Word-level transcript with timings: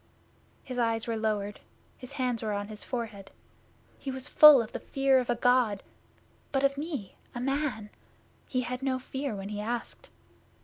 His 0.63 0.79
eyes 0.79 1.05
were 1.05 1.15
lowered, 1.15 1.59
his 1.95 2.13
hands 2.13 2.41
were 2.41 2.53
on 2.53 2.69
his 2.69 2.83
forehead. 2.83 3.29
He 3.99 4.09
was 4.09 4.27
full 4.27 4.59
of 4.59 4.71
the 4.71 4.79
fear 4.79 5.19
of 5.19 5.29
a 5.29 5.35
God, 5.35 5.83
but 6.51 6.63
of 6.63 6.75
me, 6.75 7.17
a 7.35 7.39
man, 7.39 7.91
he 8.47 8.61
had 8.61 8.81
no 8.81 8.97
fear 8.97 9.35
when 9.35 9.49
he 9.49 9.61
asked. 9.61 10.09